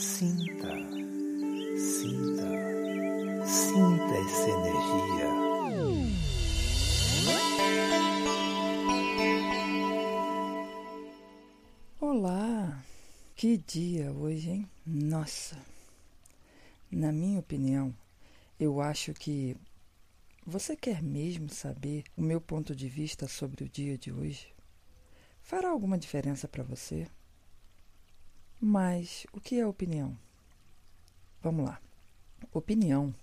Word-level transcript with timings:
Sinta, 0.00 0.66
sinta, 1.76 2.48
sinta 3.46 4.14
essa 4.16 4.48
energia. 4.48 5.28
Olá! 12.00 12.82
Que 13.36 13.58
dia 13.58 14.10
hoje, 14.10 14.48
hein? 14.48 14.70
Nossa! 14.86 15.58
Na 16.90 17.12
minha 17.12 17.38
opinião, 17.38 17.94
eu 18.58 18.80
acho 18.80 19.12
que 19.12 19.54
você 20.46 20.74
quer 20.74 21.02
mesmo 21.02 21.50
saber 21.50 22.04
o 22.16 22.22
meu 22.22 22.40
ponto 22.40 22.74
de 22.74 22.88
vista 22.88 23.28
sobre 23.28 23.64
o 23.64 23.68
dia 23.68 23.98
de 23.98 24.10
hoje? 24.10 24.48
Fará 25.42 25.68
alguma 25.68 25.98
diferença 25.98 26.48
para 26.48 26.62
você? 26.62 27.06
Mas 28.62 29.26
o 29.32 29.40
que 29.40 29.58
é 29.58 29.66
opinião? 29.66 30.14
Vamos 31.40 31.64
lá. 31.64 31.80
Opinião 32.52 33.14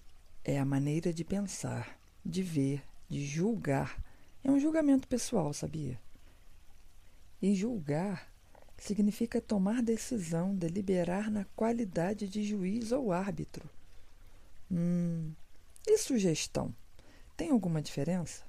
é 0.43 0.57
a 0.57 0.65
maneira 0.65 1.13
de 1.13 1.23
pensar, 1.23 1.99
de 2.25 2.41
ver, 2.41 2.83
de 3.07 3.23
julgar. 3.23 4.03
É 4.43 4.49
um 4.49 4.59
julgamento 4.59 5.07
pessoal, 5.07 5.53
sabia? 5.53 6.01
E 7.39 7.53
julgar 7.53 8.33
significa 8.77 9.39
tomar 9.39 9.83
decisão, 9.83 10.55
deliberar 10.55 11.29
na 11.29 11.45
qualidade 11.55 12.27
de 12.27 12.43
juiz 12.43 12.91
ou 12.91 13.11
árbitro. 13.11 13.69
Hum, 14.71 15.33
e 15.85 15.99
sugestão? 15.99 16.73
Tem 17.35 17.51
alguma 17.51 17.79
diferença? 17.79 18.43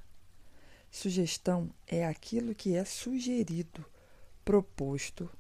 Sugestão 0.91 1.71
é 1.87 2.07
aquilo 2.07 2.55
que 2.55 2.75
é 2.75 2.85
sugerido, 2.87 3.85
proposto, 4.43 5.31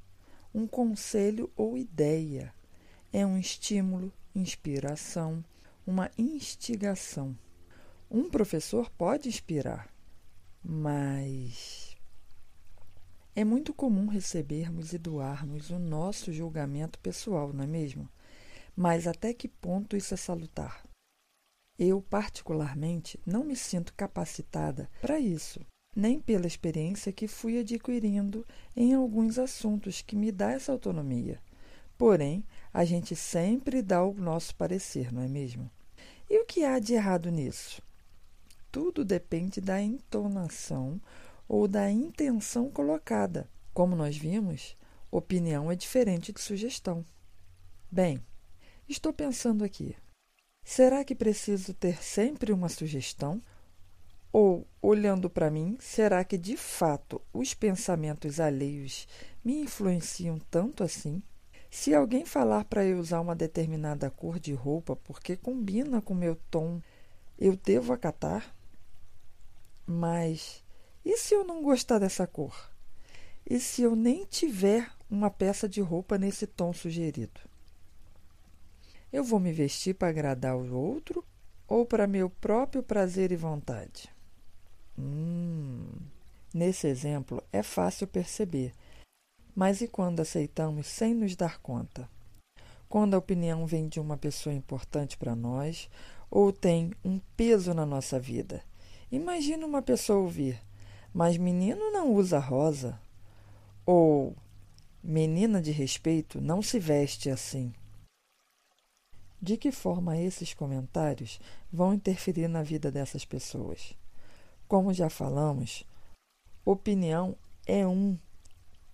um 0.54 0.66
conselho 0.66 1.50
ou 1.56 1.76
ideia. 1.76 2.54
É 3.12 3.24
um 3.24 3.38
estímulo, 3.38 4.12
inspiração, 4.34 5.44
uma 5.86 6.10
instigação. 6.16 7.36
Um 8.10 8.28
professor 8.28 8.90
pode 8.90 9.28
inspirar, 9.28 9.92
mas 10.62 11.96
é 13.34 13.44
muito 13.44 13.72
comum 13.72 14.06
recebermos 14.06 14.92
e 14.92 14.98
doarmos 14.98 15.70
o 15.70 15.78
nosso 15.78 16.32
julgamento 16.32 16.98
pessoal, 16.98 17.52
não 17.52 17.64
é 17.64 17.66
mesmo? 17.66 18.08
Mas 18.74 19.06
até 19.06 19.32
que 19.32 19.48
ponto 19.48 19.96
isso 19.96 20.14
é 20.14 20.16
salutar? 20.16 20.84
Eu, 21.78 22.02
particularmente, 22.02 23.20
não 23.24 23.44
me 23.44 23.54
sinto 23.54 23.94
capacitada 23.94 24.90
para 25.00 25.20
isso 25.20 25.60
nem 25.98 26.20
pela 26.20 26.46
experiência 26.46 27.12
que 27.12 27.26
fui 27.26 27.58
adquirindo 27.58 28.46
em 28.76 28.94
alguns 28.94 29.36
assuntos 29.36 30.00
que 30.00 30.14
me 30.14 30.30
dá 30.30 30.52
essa 30.52 30.70
autonomia. 30.70 31.40
Porém, 31.98 32.44
a 32.72 32.84
gente 32.84 33.16
sempre 33.16 33.82
dá 33.82 34.04
o 34.04 34.14
nosso 34.14 34.54
parecer, 34.54 35.12
não 35.12 35.22
é 35.22 35.26
mesmo? 35.26 35.68
E 36.30 36.40
o 36.40 36.46
que 36.46 36.62
há 36.62 36.78
de 36.78 36.94
errado 36.94 37.32
nisso? 37.32 37.82
Tudo 38.70 39.04
depende 39.04 39.60
da 39.60 39.82
entonação 39.82 41.00
ou 41.48 41.66
da 41.66 41.90
intenção 41.90 42.70
colocada. 42.70 43.50
Como 43.74 43.96
nós 43.96 44.16
vimos, 44.16 44.76
opinião 45.10 45.68
é 45.68 45.74
diferente 45.74 46.32
de 46.32 46.40
sugestão. 46.40 47.04
Bem, 47.90 48.22
estou 48.88 49.12
pensando 49.12 49.64
aqui. 49.64 49.96
Será 50.62 51.04
que 51.04 51.14
preciso 51.14 51.74
ter 51.74 52.00
sempre 52.00 52.52
uma 52.52 52.68
sugestão 52.68 53.42
ou, 54.32 54.66
olhando 54.82 55.30
para 55.30 55.50
mim, 55.50 55.76
será 55.80 56.22
que 56.24 56.36
de 56.36 56.56
fato 56.56 57.20
os 57.32 57.54
pensamentos 57.54 58.38
alheios 58.38 59.08
me 59.44 59.60
influenciam 59.60 60.38
tanto 60.50 60.84
assim? 60.84 61.22
Se 61.70 61.94
alguém 61.94 62.24
falar 62.24 62.64
para 62.64 62.84
eu 62.84 62.98
usar 62.98 63.20
uma 63.20 63.34
determinada 63.34 64.10
cor 64.10 64.38
de 64.38 64.52
roupa 64.52 64.96
porque 64.96 65.36
combina 65.36 66.00
com 66.00 66.14
meu 66.14 66.36
tom, 66.50 66.80
eu 67.38 67.56
devo 67.56 67.92
acatar? 67.92 68.54
Mas 69.86 70.62
e 71.04 71.16
se 71.16 71.34
eu 71.34 71.44
não 71.44 71.62
gostar 71.62 71.98
dessa 71.98 72.26
cor? 72.26 72.70
E 73.48 73.58
se 73.58 73.82
eu 73.82 73.96
nem 73.96 74.26
tiver 74.26 74.90
uma 75.10 75.30
peça 75.30 75.68
de 75.68 75.80
roupa 75.80 76.18
nesse 76.18 76.46
tom 76.46 76.72
sugerido? 76.72 77.40
Eu 79.10 79.24
vou 79.24 79.40
me 79.40 79.52
vestir 79.52 79.94
para 79.94 80.08
agradar 80.08 80.54
o 80.54 80.74
outro 80.74 81.24
ou 81.66 81.86
para 81.86 82.06
meu 82.06 82.28
próprio 82.28 82.82
prazer 82.82 83.32
e 83.32 83.36
vontade? 83.36 84.17
Hum, 84.98 85.86
nesse 86.52 86.88
exemplo 86.88 87.42
é 87.52 87.62
fácil 87.62 88.06
perceber. 88.06 88.72
Mas 89.54 89.80
e 89.80 89.86
quando 89.86 90.20
aceitamos 90.20 90.86
sem 90.88 91.14
nos 91.14 91.36
dar 91.36 91.60
conta? 91.60 92.08
Quando 92.88 93.14
a 93.14 93.18
opinião 93.18 93.66
vem 93.66 93.86
de 93.86 94.00
uma 94.00 94.16
pessoa 94.16 94.54
importante 94.54 95.16
para 95.16 95.36
nós 95.36 95.88
ou 96.30 96.52
tem 96.52 96.92
um 97.04 97.20
peso 97.36 97.72
na 97.74 97.86
nossa 97.86 98.18
vida? 98.18 98.62
Imagina 99.10 99.66
uma 99.66 99.82
pessoa 99.82 100.18
ouvir: 100.18 100.60
Mas 101.12 101.36
menino 101.36 101.90
não 101.92 102.12
usa 102.12 102.38
rosa. 102.38 103.00
Ou 103.86 104.34
menina 105.02 105.62
de 105.62 105.70
respeito 105.70 106.40
não 106.40 106.60
se 106.60 106.78
veste 106.78 107.30
assim. 107.30 107.72
De 109.40 109.56
que 109.56 109.70
forma 109.70 110.18
esses 110.18 110.52
comentários 110.52 111.40
vão 111.72 111.94
interferir 111.94 112.48
na 112.48 112.62
vida 112.62 112.90
dessas 112.90 113.24
pessoas? 113.24 113.94
Como 114.68 114.92
já 114.92 115.08
falamos, 115.08 115.82
opinião 116.62 117.34
é 117.66 117.86
um, 117.86 118.18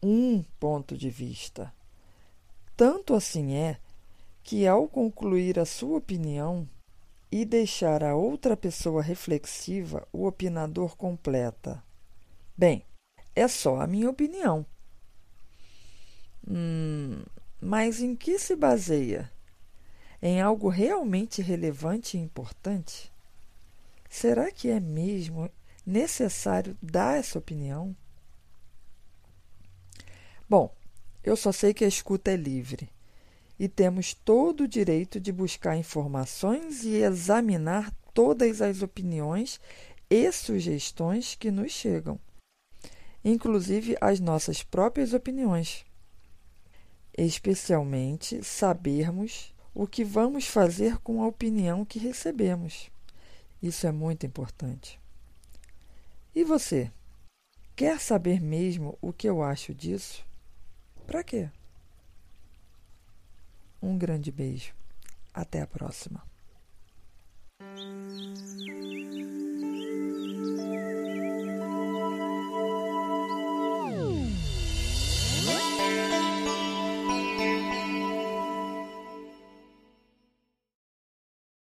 um 0.01 0.41
ponto 0.61 0.97
de 0.97 1.11
vista. 1.11 1.75
Tanto 2.77 3.12
assim 3.12 3.55
é 3.55 3.81
que, 4.45 4.69
ao 4.69 4.87
concluir 4.87 5.59
a 5.59 5.65
sua 5.65 5.99
opinião 5.99 6.69
e 7.31 7.45
deixar 7.45 8.05
a 8.05 8.15
outra 8.15 8.57
pessoa 8.57 9.03
reflexiva, 9.03 10.07
o 10.13 10.27
opinador 10.27 10.97
completa: 10.97 11.83
Bem, 12.57 12.84
é 13.34 13.49
só 13.49 13.81
a 13.81 13.87
minha 13.89 14.09
opinião. 14.09 14.65
Hum, 16.49 17.21
mas 17.61 18.01
em 18.01 18.15
que 18.15 18.39
se 18.39 18.55
baseia? 18.55 19.29
Em 20.23 20.41
algo 20.41 20.69
realmente 20.69 21.43
relevante 21.43 22.17
e 22.17 22.21
importante? 22.21 23.13
Será 24.09 24.53
que 24.53 24.71
é 24.71 24.79
mesmo 24.79 25.51
necessário 25.87 26.77
dar 26.83 27.19
essa 27.19 27.39
opinião? 27.39 27.95
Bom, 30.49 30.75
eu 31.22 31.37
só 31.37 31.53
sei 31.53 31.72
que 31.72 31.84
a 31.84 31.89
escuta 31.89 32.31
é 32.31 32.37
livre 32.37 32.91
e 33.59 33.69
temos 33.69 34.15
todo 34.15 34.65
o 34.65 34.69
direito 34.69 35.21
de 35.21 35.33
buscar 35.33 35.77
informações 35.77 36.84
e 36.84 36.97
examinar 36.97 37.93
todas 38.12 38.61
as 38.61 38.83
opiniões 38.83 39.61
e 40.11 40.31
sugestões 40.33 41.34
que 41.34 41.50
nos 41.50 41.72
chegam, 41.72 42.19
inclusive 43.25 43.97
as 44.01 44.21
nossas 44.21 44.62
próprias 44.62 45.12
opiniões. 45.12 45.84
Especialmente 47.16 48.43
sabermos 48.45 49.55
o 49.72 49.87
que 49.87 50.05
vamos 50.05 50.47
fazer 50.47 50.99
com 50.99 51.22
a 51.22 51.27
opinião 51.27 51.84
que 51.84 51.99
recebemos. 51.99 52.91
Isso 53.62 53.87
é 53.87 53.93
muito 53.93 54.27
importante. 54.27 55.03
E 56.34 56.43
você? 56.43 56.91
Quer 57.77 58.00
saber 58.00 58.41
mesmo 58.41 58.99
o 59.00 59.12
que 59.12 59.28
eu 59.28 59.43
acho 59.43 59.72
disso? 59.72 60.25
Para 61.06 61.22
quê? 61.22 61.49
Um 63.81 63.97
grande 63.97 64.33
beijo. 64.33 64.75
Até 65.33 65.61
a 65.61 65.67
próxima. 65.67 66.22